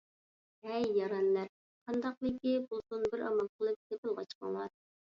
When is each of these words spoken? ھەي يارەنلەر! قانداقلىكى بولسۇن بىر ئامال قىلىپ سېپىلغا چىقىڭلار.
ھەي 0.63 0.87
يارەنلەر! 0.99 1.51
قانداقلىكى 1.91 2.57
بولسۇن 2.73 3.07
بىر 3.15 3.29
ئامال 3.29 3.55
قىلىپ 3.55 3.81
سېپىلغا 3.89 4.29
چىقىڭلار. 4.35 4.79